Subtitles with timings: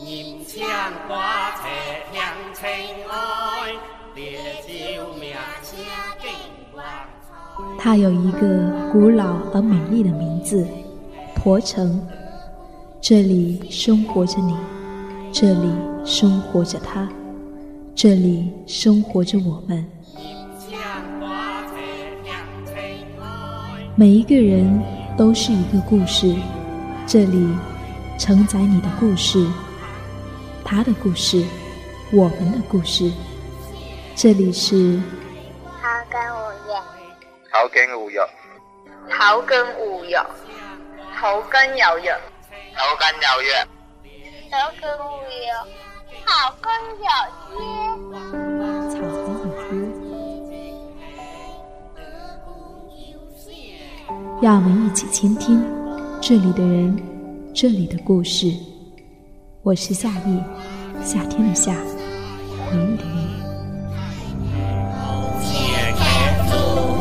[0.00, 0.64] 银枪
[1.06, 1.68] 挂彩
[2.12, 2.22] 香
[2.54, 2.70] 尘
[3.10, 3.72] 埃，
[4.14, 5.76] 烈酒命且
[6.20, 6.30] 更
[6.72, 6.82] 光
[7.22, 7.78] 彩。
[7.78, 10.66] 它有一个古老而美丽的名字——
[11.36, 12.00] 鄱城。
[13.00, 14.56] 这里生活着你，
[15.30, 15.70] 这里
[16.04, 17.08] 生活着他，
[17.94, 19.84] 这里生活着我们。
[23.94, 24.82] 每一个人
[25.18, 26.34] 都是一个故事，
[27.06, 27.46] 这里
[28.18, 29.46] 承载你的故事，
[30.72, 31.44] 他的故事，
[32.10, 33.12] 我们的故事。
[34.16, 34.98] 这里是
[35.82, 36.72] 草根五月，
[37.50, 38.18] 草根五月，
[39.10, 40.16] 草根五月，
[41.14, 42.10] 草根有约，
[42.74, 43.52] 草根有约，
[44.50, 45.52] 草根五月，
[46.24, 46.30] 草
[46.62, 47.04] 根有
[47.60, 47.60] 约。
[48.88, 49.76] 草根有约。
[54.40, 55.62] 让我们一起倾听
[56.18, 56.96] 这里的人，
[57.54, 58.71] 这里的故事。
[59.64, 60.42] 我是夏意，
[61.04, 63.06] 夏天的夏，回忆的忆。
[65.40, 65.46] 切
[65.96, 66.02] 开
[66.50, 66.52] 祖
[66.98, 67.00] 红，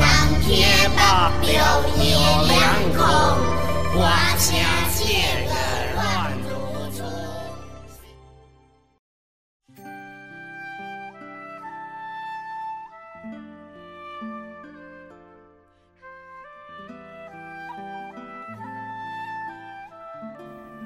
[0.00, 0.08] 蓝
[0.40, 0.98] 天白
[1.42, 1.52] 表
[1.98, 2.16] 有
[2.48, 2.58] 两
[2.96, 3.04] 口，
[3.92, 4.00] 花
[4.38, 4.48] 香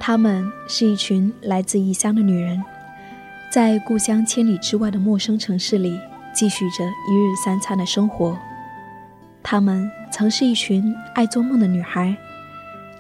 [0.07, 2.63] 她们是一群来自异乡的女人，
[3.51, 5.99] 在故乡千里之外的陌生城市里，
[6.31, 8.39] 继续着一日三餐的生活。
[9.43, 12.15] 她们曾是一群爱做梦的女孩，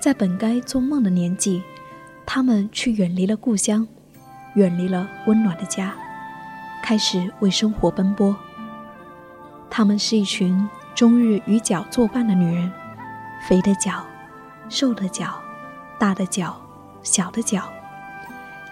[0.00, 1.62] 在本该做梦的年纪，
[2.24, 3.86] 她们却远离了故乡，
[4.54, 5.92] 远离了温暖的家，
[6.82, 8.34] 开始为生活奔波。
[9.68, 12.72] 她们是一群终日与脚作伴的女人，
[13.46, 14.02] 肥的脚，
[14.70, 15.38] 瘦的脚，
[15.98, 16.63] 大的脚。
[17.04, 17.62] 小的脚，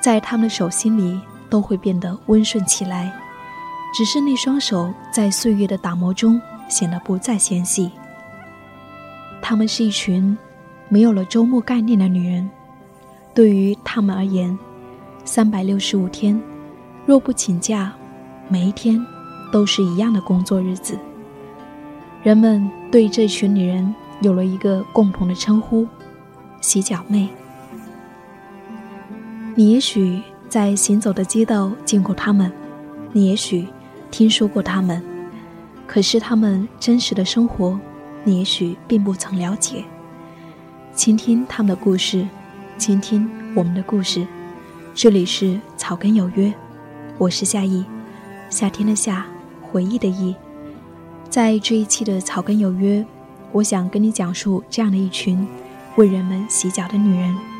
[0.00, 3.12] 在他们的手心里都会变得温顺起来，
[3.94, 7.92] 只是那双手在岁月的打磨中显得不再纤细。
[9.40, 10.36] 她们是一群
[10.88, 12.50] 没有了周末概念的女人，
[13.34, 14.58] 对于她们而言，
[15.24, 16.40] 三百六十五天，
[17.06, 17.92] 若不请假，
[18.48, 19.04] 每一天
[19.52, 20.98] 都是一样的工作日子。
[22.22, 25.86] 人们对这群女人有了一个共同的称呼：
[26.60, 27.28] 洗脚妹。
[29.54, 32.50] 你也许在行走的街道见过他们，
[33.12, 33.66] 你也许
[34.10, 35.02] 听说过他们，
[35.86, 37.78] 可是他们真实的生活，
[38.24, 39.84] 你也许并不曾了解。
[40.94, 42.26] 倾听他们的故事，
[42.78, 44.26] 倾听我们的故事。
[44.94, 46.52] 这里是草根有约，
[47.18, 47.84] 我是夏意，
[48.48, 49.26] 夏天的夏，
[49.60, 50.34] 回忆的忆。
[51.28, 53.04] 在这一期的草根有约，
[53.52, 55.46] 我想跟你讲述这样的一群
[55.96, 57.51] 为人们洗脚的女人。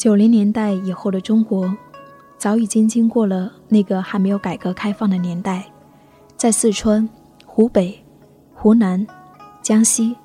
[0.00, 1.76] 九零年代以后的中国，
[2.38, 5.70] 早已经经过了那个还没有改革开放的年代，
[6.38, 7.06] 在四川、
[7.44, 8.02] 湖北、
[8.54, 9.06] 湖南、
[9.60, 10.16] 江西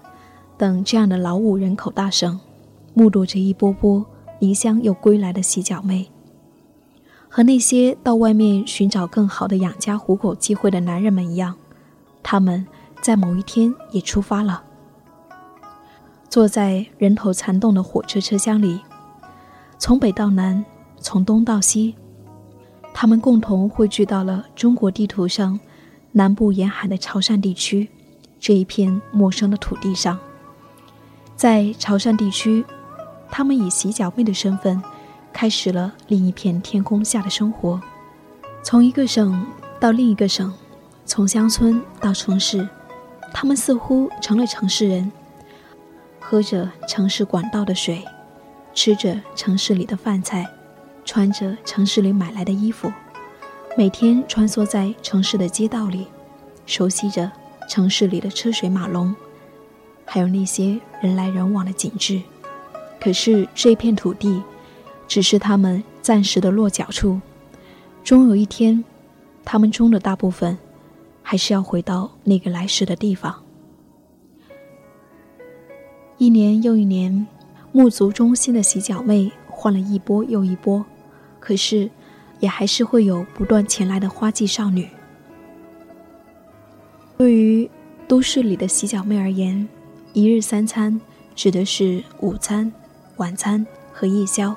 [0.57, 2.39] 等这样的劳务人口大省，
[2.93, 4.05] 目睹着一波波
[4.39, 6.09] 离乡又归来的洗脚妹，
[7.27, 11.53] 和那些到外面寻找更好的养家糊口机会的男人们一样，
[12.23, 12.65] 他们
[13.01, 14.63] 在某一天也出发了，
[16.29, 18.79] 坐在人头攒动的火车车厢里。
[19.77, 20.63] 从北到南，
[20.99, 21.95] 从东到西，
[22.93, 25.59] 他们共同汇聚到了中国地图上
[26.11, 27.87] 南部沿海的潮汕地区
[28.39, 30.17] 这一片陌生的土地上。
[31.35, 32.65] 在潮汕地区，
[33.29, 34.81] 他们以洗脚妹的身份，
[35.33, 37.79] 开始了另一片天空下的生活。
[38.63, 39.45] 从一个省
[39.79, 40.51] 到另一个省，
[41.05, 42.67] 从乡村到城市，
[43.33, 45.11] 他们似乎成了城市人，
[46.19, 48.03] 喝着城市管道的水。
[48.75, 50.45] 吃着城市里的饭菜，
[51.05, 52.91] 穿着城市里买来的衣服，
[53.77, 56.05] 每天穿梭在城市的街道里，
[56.65, 57.31] 熟悉着
[57.69, 59.15] 城市里的车水马龙，
[60.03, 62.21] 还有那些人来人往的景致。
[62.99, 64.43] 可是这片土地，
[65.07, 67.19] 只是他们暂时的落脚处，
[68.03, 68.83] 终有一天，
[69.45, 70.57] 他们中的大部分，
[71.23, 73.41] 还是要回到那个来时的地方。
[76.17, 77.27] 一年又一年，
[77.75, 80.85] 沐足中心的洗脚妹换了一波又一波，
[81.41, 81.89] 可是，
[82.39, 84.87] 也还是会有不断前来的花季少女。
[87.17, 87.69] 对于
[88.07, 89.67] 都市里的洗脚妹而言，
[90.13, 91.01] 一日三餐
[91.35, 92.71] 指的是午餐、
[93.17, 94.55] 晚餐和夜宵。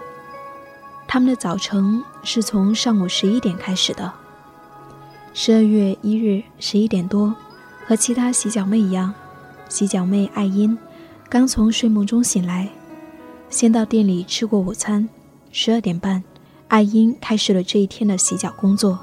[1.09, 4.13] 他们的早晨是从上午十一点开始的。
[5.35, 7.35] 十二月一日十一点多，
[7.85, 9.13] 和其他洗脚妹一样，
[9.69, 10.79] 洗脚妹艾因。
[11.29, 12.69] 刚从睡梦中醒来，
[13.51, 15.09] 先到店里吃过午餐。
[15.51, 16.23] 十二点半，
[16.69, 18.99] 艾因开始了这一天的洗脚工作。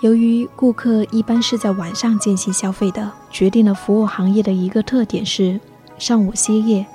[0.00, 5.60] 由于顾客一般是在晚上进行消费的，决定了服务行业的一个特点是：
[5.98, 6.86] 上午歇业，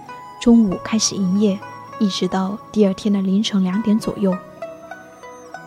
[0.41, 1.59] 中午开始营业，
[1.99, 4.35] 一直到第二天的凌晨两点左右。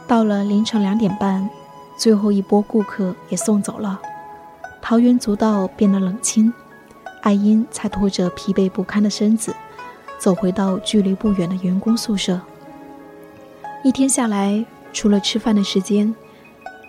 [0.08, 1.48] 到了凌晨两点半，
[1.96, 4.00] 最后一波顾客也送走了，
[4.82, 6.52] 桃园足道变得冷清。
[7.22, 9.54] 艾因才拖着疲惫不堪的身子，
[10.18, 12.40] 走回到距离不远的员工宿舍。
[13.84, 16.14] 一天下来，除了吃饭的时间，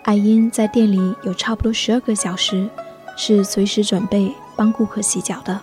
[0.04, 2.68] 艾因在店里有差不多十二个小时，
[3.16, 5.60] 是随时准备帮顾客洗脚的。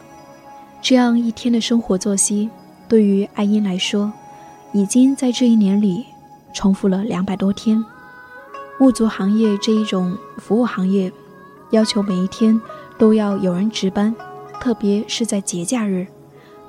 [0.82, 2.50] 这样一天的生活作息，
[2.88, 4.14] 对于艾因来说，
[4.72, 6.06] 已经在这一年里
[6.54, 7.84] 重复了两百多天。
[8.80, 11.12] 沐足行业这一种服务行业，
[11.72, 12.62] 要求每一天
[12.98, 14.16] 都要有人值班。
[14.60, 16.08] 特别是在节假日，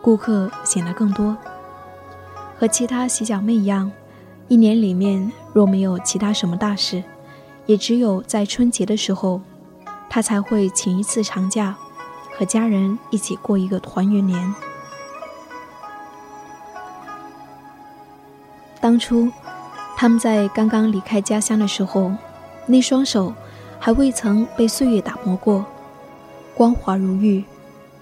[0.07, 1.37] 顾客显得更多。
[2.57, 3.91] 和其他洗脚妹一样，
[4.47, 7.03] 一年里面若没有其他什么大事，
[7.67, 9.41] 也只有在春节的时候，
[10.09, 11.75] 她才会请一次长假，
[12.39, 14.55] 和家人一起过一个团圆年。
[18.81, 19.29] 当初，
[19.97, 22.13] 他们在刚刚离开家乡的时候，
[22.67, 23.35] 那双手
[23.81, 25.65] 还未曾被岁月打磨过，
[26.55, 27.43] 光滑如玉。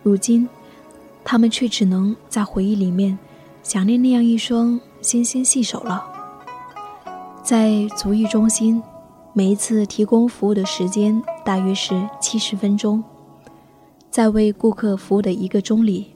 [0.02, 0.46] 如今，
[1.24, 3.18] 他们却只能在回忆里面
[3.62, 6.04] 想念那样一双纤纤细手了。
[7.42, 8.82] 在足浴中心，
[9.32, 13.02] 每一次提供服务的时间大约是七十分钟。
[14.10, 16.14] 在为顾客服务的一个钟里，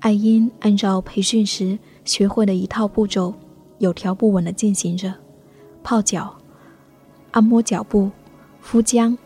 [0.00, 3.34] 艾因按照培训时学会的一套步骤，
[3.78, 5.12] 有条不紊地进行着：
[5.82, 6.36] 泡脚、
[7.32, 8.10] 按摩脚部、
[8.60, 9.16] 敷浆、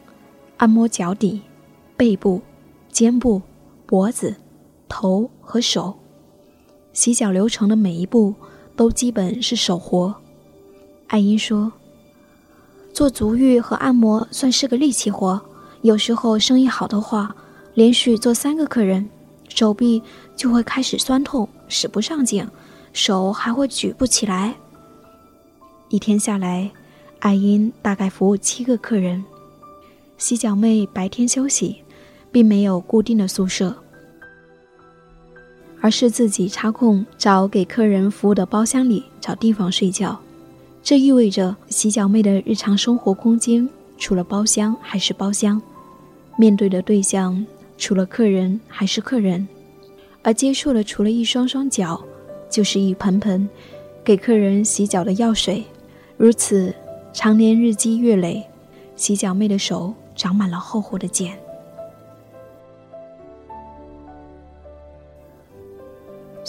[0.57, 1.43] 按摩脚底、
[1.97, 2.41] 背部、
[2.89, 3.43] 肩部。
[3.87, 4.37] 脖子、
[4.91, 5.95] 头和手，
[6.93, 8.35] 洗脚流程的每一步
[8.77, 10.15] 都基本是手活。
[11.07, 11.73] 艾因说
[12.93, 15.41] ：“做足浴和按摩算是个力气活，
[15.83, 17.35] 有时候生意好的话，
[17.75, 19.09] 连续做三个客人，
[19.49, 20.03] 手臂
[20.37, 22.47] 就会开始酸痛，使不上劲，
[22.93, 24.57] 手还会举不起来。
[25.89, 26.71] 一天下来，
[27.21, 29.25] 艾因大概服务七个客人。
[30.19, 31.77] 洗脚妹白天休息。”
[32.33, 33.75] 并没有固定的宿舍，
[35.81, 40.19] 而是自己插空找给客人服务的包厢里找地方睡觉。
[40.83, 43.69] 这意味着洗脚妹的日常生活空间
[43.99, 45.61] 除了包厢还是包厢，
[46.37, 47.45] 面对的对象
[47.77, 49.47] 除了客人还是客人，
[50.23, 52.03] 而接触的除了一双双脚，
[52.51, 53.49] 就是一盆盆
[54.03, 55.65] 给客人洗脚的药水。
[56.17, 56.75] 如此，
[57.13, 58.43] 常年日积月累，
[58.97, 61.39] 洗脚妹的手长满了厚厚的茧。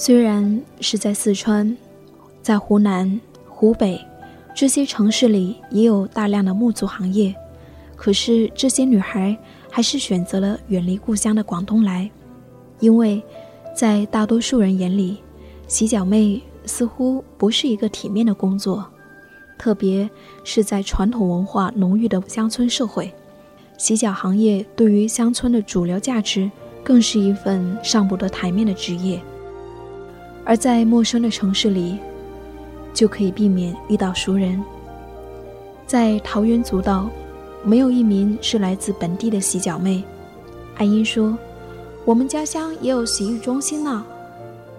[0.04, 1.78] 虽然是在四川，
[2.42, 4.04] 在湖南、湖北
[4.56, 7.36] 这些城市里也有大量的沐足行业，
[7.96, 9.38] 可是这些女孩
[9.70, 12.10] 还是选择了远离故乡的广东来，
[12.80, 13.22] 因为，
[13.76, 15.20] 在大多数人眼里，
[15.68, 18.84] 洗脚妹似乎不是一个体面的工作，
[19.56, 20.10] 特别
[20.44, 23.14] 是在传统文化浓郁的乡村社会，
[23.78, 26.50] 洗脚行业对于乡村的主流价值
[26.84, 29.22] 更是一份上不得台面的职业。
[30.44, 32.00] 而在陌生的城市里，
[32.94, 34.62] 就可以避免遇到熟人。
[35.86, 37.10] 在桃源足道，
[37.64, 40.04] 没有一名是来自本地的洗脚妹。
[40.78, 41.38] 艾因说
[42.06, 44.04] ：“我们家乡也有洗浴中心呢，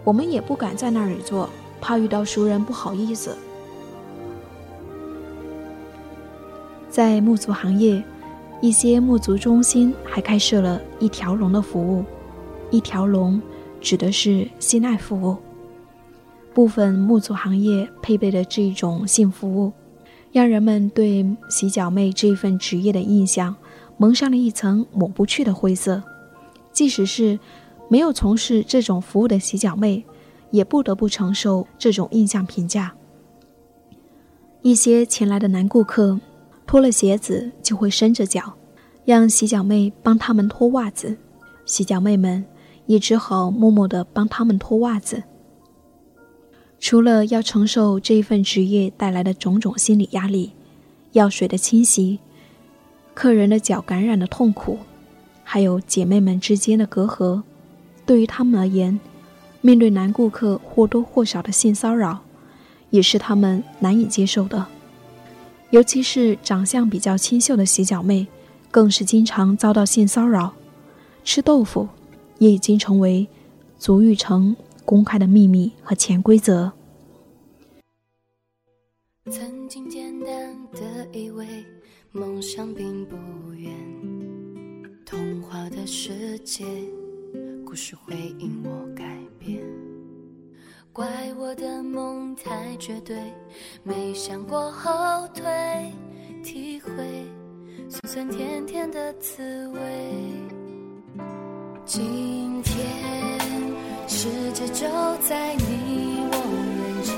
[0.04, 1.49] 我们也不敢在那里做，
[1.81, 3.37] 怕遇到熟人不好意思。”
[6.90, 8.02] 在沐足行业，
[8.61, 12.04] 一些沐足中心还开设了一条龙的服务。
[12.71, 13.40] 一条龙
[13.81, 15.37] 指的是性爱服务。
[16.55, 19.73] 部分沐足行业配备的这一种性服务，
[20.31, 23.55] 让人们对洗脚妹这一份职业的印象
[23.97, 26.03] 蒙上了一层抹不去的灰色。
[26.73, 27.39] 即使是
[27.89, 30.05] 没有从事这种服务的洗脚妹，
[30.51, 32.95] 也不得不承受这种印象评价。
[34.63, 36.19] 一些前来的男顾客
[36.67, 38.55] 脱了鞋子就会伸着脚，
[39.05, 41.17] 让洗脚妹帮他们脱袜子。
[41.67, 42.45] 洗脚妹们
[42.87, 45.23] 也只好默默地帮他们脱袜子。
[46.83, 50.51] 除了要承受这一份职业带来的种种心理压力，
[51.12, 52.19] 药水的侵袭，
[53.15, 54.81] 客人的脚感染的痛苦，
[55.45, 57.41] 还有姐妹们之间的隔阂，
[58.05, 58.99] 对于他们而言，
[59.61, 62.19] 面对男顾客或多或少的性骚扰，
[62.91, 64.67] 也是他们难以接受的。
[65.71, 68.27] 尤其是长相比较清秀的洗脚妹，
[68.73, 70.53] 更是经常遭到性骚扰。
[71.23, 71.89] 吃豆腐，
[72.39, 73.29] 也已经成为
[73.79, 74.57] 足浴城。
[74.85, 76.73] 公开的秘密和潜规则。
[79.31, 81.47] 曾经简单的以为
[82.11, 83.17] 梦想并不
[83.55, 83.73] 远，
[85.07, 86.65] 童话的世界，
[87.65, 89.05] 故事会因我改
[89.39, 89.62] 变。
[90.93, 93.17] 怪我的梦太绝对，
[93.83, 94.91] 没想过后
[95.29, 95.43] 退，
[96.43, 96.91] 体会
[97.89, 99.81] 酸酸甜甜的滋味。
[101.87, 103.22] 今天。
[104.23, 104.87] 世界就
[105.29, 106.35] 在你我
[106.79, 107.11] 眼前，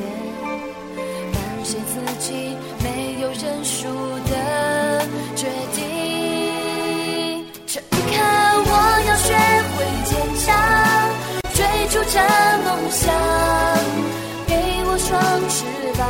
[1.34, 3.76] 感谢自己没有认输
[4.30, 5.04] 的
[5.36, 7.44] 决定。
[7.66, 8.16] 这一刻，
[8.64, 8.72] 我
[9.06, 9.28] 要学
[9.74, 10.48] 会坚强，
[11.52, 11.58] 追
[11.90, 12.16] 逐着
[12.64, 13.04] 梦想，
[14.46, 14.50] 给
[14.86, 15.12] 我双
[15.50, 15.56] 翅
[15.98, 16.02] 膀，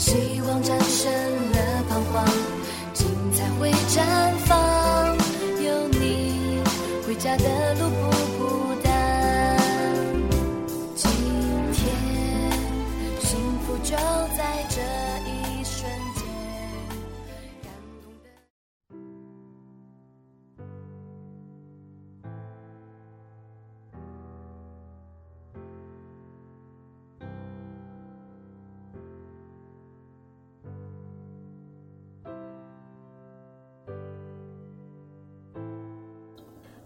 [0.00, 2.24] 希望战胜了彷徨，
[2.94, 4.00] 精彩会绽
[4.46, 5.14] 放。
[5.62, 6.62] 有你，
[7.06, 8.09] 回家的路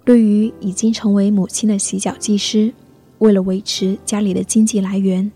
[0.05, 2.73] 对于已经成为母亲的洗脚技师，
[3.19, 5.33] 为了维持家里的经济来源，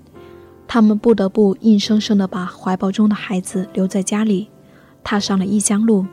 [0.67, 4.49] 他们不得不硬生生地把怀抱中的孩子留在家里，
[5.03, 6.05] 踏上了异乡路。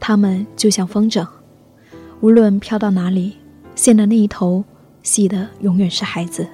[0.00, 1.24] 他们就像风筝，
[2.20, 3.36] 无论飘到哪里，
[3.76, 4.64] 线的那一头
[5.04, 6.44] 系的永远是孩子。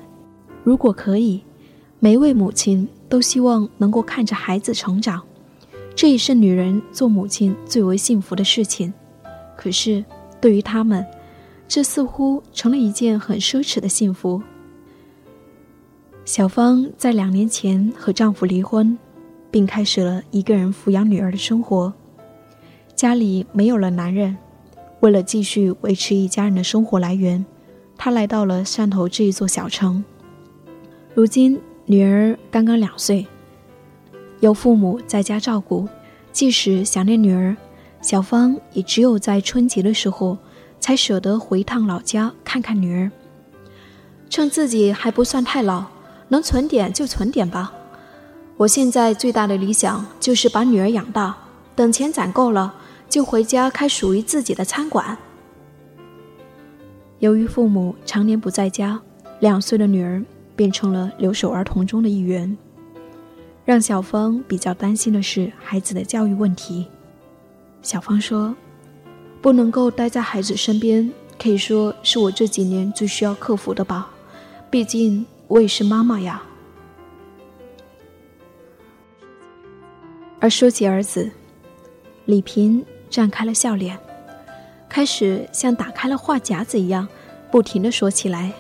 [0.63, 1.41] 如果可以，
[1.99, 5.23] 每一位母亲都希望能够看着孩子成长，
[5.97, 8.93] 这也是女人做母亲最为幸福的事情。
[9.57, 10.05] 可是，
[10.43, 11.03] 对于他们，
[11.69, 14.43] 这似乎成了一件很奢侈的幸福。
[16.25, 18.99] 小芳在两年前和丈夫离婚，
[19.51, 21.93] 并开始了一个人抚养女儿的生活。
[22.97, 24.37] 家里没有了男人，
[25.01, 27.45] 为了继续维持一家人的生活来源，
[27.99, 30.03] 她来到了汕头这一座小城。
[31.15, 33.27] 如今女儿刚刚两岁，
[34.41, 35.87] 由父母在家照顾，
[36.33, 37.55] 即使想念女儿，
[38.01, 40.39] 小芳也只有在春节的时候。
[40.81, 43.11] 才舍得回趟老家看看女儿，
[44.31, 45.85] 趁自己还不算太老，
[46.29, 47.73] 能存点就存点吧。
[48.57, 51.37] 我现在最大的理想就是把女儿养大，
[51.77, 52.75] 等钱攒够了，
[53.09, 55.17] 就回家开属于自己的餐馆。
[57.19, 59.01] 由于父母常年不在家，
[59.41, 60.23] 两岁的女儿
[60.57, 62.57] 变成了留守儿童中的一员。
[63.65, 66.87] 让小芳比较担心的是孩子的教育问题。
[67.83, 68.55] 小芳说。
[69.41, 74.11] 不能够待在孩子身边，可以说是我这几年最需要克服的吧。
[74.71, 76.43] 毕竟我也是妈妈呀。
[80.41, 81.31] 而说起儿子，
[82.27, 83.99] 李平绽开了笑脸，
[84.89, 87.09] 开始像打开了话匣子一样，
[87.51, 88.53] 不停的说起来。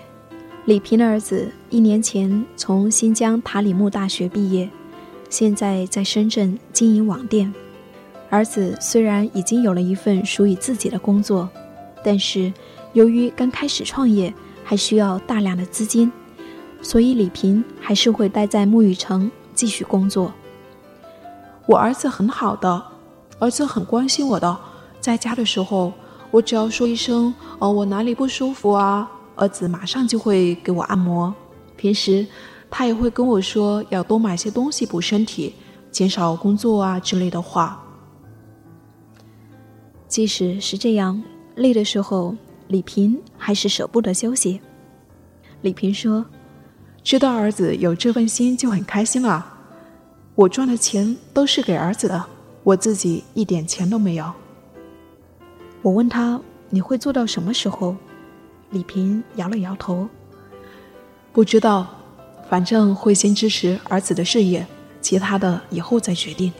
[0.65, 4.69] 李平的儿子一年前从新疆塔里木大学毕业，
[5.31, 7.53] 现在在深圳经营网店。
[8.31, 11.49] 儿子虽然已经有了一份属于自己的工作，
[12.05, 12.53] 但是
[12.93, 14.33] 由于刚开始创业，
[14.63, 16.13] 还需要大量的资金，
[16.83, 20.33] 所以李平还是会待在沐浴城继续工作。
[21.67, 22.83] 我儿子很好的，
[23.39, 24.59] 儿子很关心我的，
[25.01, 25.93] 在家的时候，
[26.31, 31.35] 我只要说一声“哦，我哪里不舒服啊”，儿子马上就会给我按摩。
[31.77, 32.27] 平时
[32.71, 35.55] 他也会跟我说要多买些东西补身体，
[35.91, 37.83] 减少工作啊之类的话。
[40.09, 41.23] 即使是这样，
[41.57, 42.35] 累的时候，
[42.69, 44.59] 李平还是舍不得休息。
[45.61, 46.25] 李平说
[47.05, 49.55] ：“知道儿子有这份心就很开心了。
[50.35, 52.25] 我赚的钱都是给儿子的，
[52.65, 54.33] 我自己一点钱都没有。”
[55.83, 57.95] 我问他：“你会做到什么时候？”
[58.71, 60.09] 李平摇了摇头
[61.33, 61.87] ：“不知道，
[62.49, 64.67] 反正会先支持儿子的事业，
[65.01, 66.51] 其他的以后再决定。”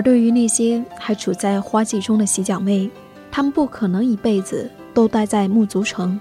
[0.00, 2.90] 而对于那些还处在花季中的洗脚妹，
[3.30, 6.18] 她们不可能一辈子都待在沐足城。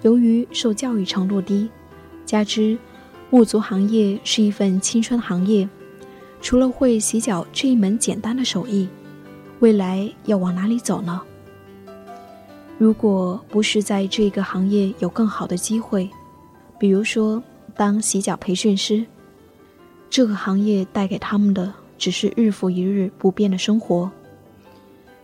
[0.00, 1.68] 由于受教育程度低，
[2.24, 2.78] 加之
[3.30, 5.68] 沐足行业是一份青春行业，
[6.40, 8.88] 除了会洗脚这一门简单的手艺，
[9.58, 11.20] 未来要往哪里走呢？
[12.78, 16.08] 如果不是在这个行业有更好的机会，
[16.78, 17.42] 比如说
[17.76, 19.04] 当洗脚培训师，
[20.08, 21.70] 这个行业带给他们的。
[22.04, 24.10] 只是日复一日不变的生活。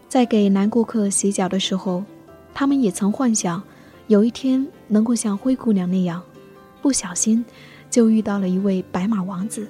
[0.09, 2.03] 在给男顾客洗脚的时候，
[2.55, 3.63] 他们也曾幻想，
[4.07, 6.23] 有一天能够像灰姑娘那样，
[6.81, 7.45] 不小心
[7.91, 9.69] 就遇到了一位白马王子。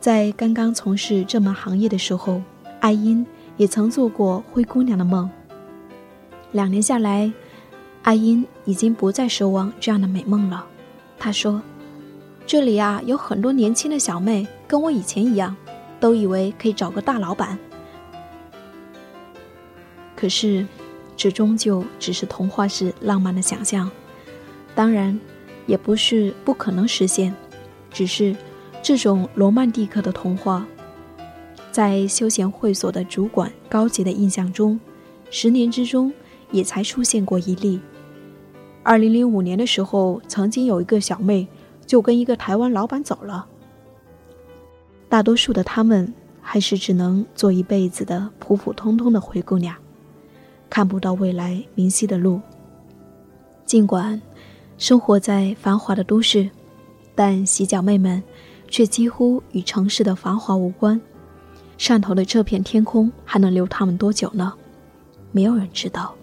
[0.00, 2.42] 在刚刚从事这门行业的时候，
[2.80, 3.24] 艾因
[3.56, 5.30] 也曾做过灰姑娘的梦。
[6.50, 7.32] 两年下来，
[8.02, 10.66] 艾因已经不再奢望这样的美梦了。
[11.16, 11.62] 他说
[12.44, 15.54] ：“这里啊，有很多年轻的小妹，跟我以前一样。”
[16.00, 17.58] 都以为可以找个大老板，
[20.16, 20.66] 可是，
[21.16, 23.90] 这终究只是童话式浪漫的想象。
[24.74, 25.18] 当然，
[25.66, 27.34] 也不是不可能实现，
[27.90, 28.36] 只是
[28.82, 30.66] 这种罗曼蒂克的童话，
[31.72, 34.78] 在休闲会所的主管高级的印象中，
[35.30, 36.12] 十年之中
[36.52, 37.80] 也才出现过一例。
[38.84, 41.48] 二零零五年的时候，曾经有一个小妹
[41.84, 43.46] 就跟一个台湾老板走了。
[45.08, 49.74] 大多数的他们还是只能做一辈子的普普通通的灰姑娘，
[50.68, 52.40] 看不到未来明晰的路。
[53.64, 54.20] 尽管
[54.76, 56.48] 生活在繁华的都市，
[57.14, 58.22] 但洗脚妹们
[58.68, 61.00] 却几乎与城市的繁华无关。
[61.78, 64.52] 汕头的这片天空还能留他们多久呢？
[65.32, 66.14] 没有人知道。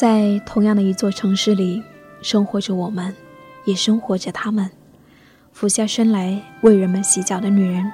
[0.00, 1.82] 在同样的一座城市里，
[2.22, 3.14] 生活着我们，
[3.66, 4.70] 也生活着他们，
[5.52, 7.92] 俯下身来为人们洗脚的女人。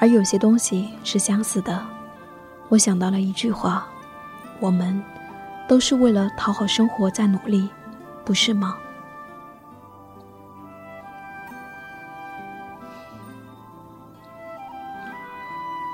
[0.00, 1.84] 而有些东西是相似的。
[2.70, 3.86] 我想到了一句话：
[4.58, 5.04] 我们
[5.68, 7.68] 都是为了讨好生活在努力，
[8.24, 8.78] 不是吗？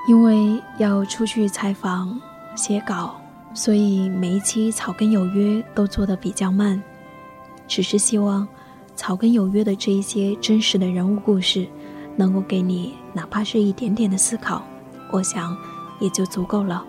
[0.07, 2.17] 因为要出去采访、
[2.55, 3.20] 写稿。
[3.53, 6.81] 所以每一期《草根有约》都做得比较慢，
[7.67, 8.43] 只是希望
[8.95, 11.67] 《草根有约》的这一些真实的人物故事，
[12.15, 14.63] 能够给你哪怕是一点点的思考，
[15.11, 15.55] 我想
[15.99, 16.83] 也就足够了。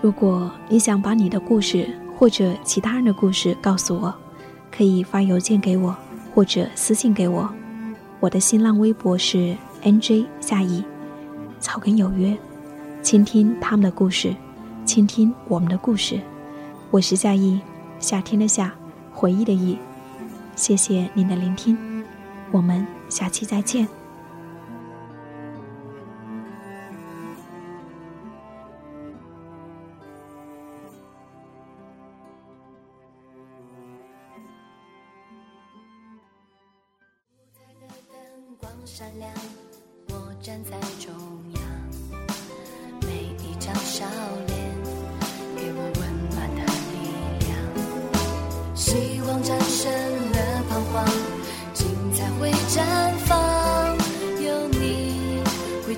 [0.00, 4.14] 如果你想把你的故事或者其他人的故事告诉我，
[4.70, 5.94] 可以发邮件给我
[6.34, 7.52] 或者私信给我。
[8.20, 10.82] 我的新浪微博是 nj 夏意，
[11.58, 12.28] 《草根有约》，
[13.02, 14.32] 倾听他们的故事。
[14.90, 16.20] 倾听我们的故事，
[16.90, 17.60] 我是夏意，
[18.00, 18.74] 夏天的夏，
[19.12, 19.78] 回忆的忆。
[20.56, 21.78] 谢谢您的聆听，
[22.50, 23.99] 我们下期再见。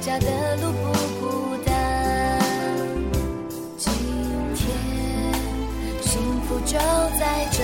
[0.02, 1.72] 家的路不孤单。
[3.78, 3.92] 今
[4.56, 4.66] 天，
[6.00, 6.76] 幸福就
[7.20, 7.62] 在这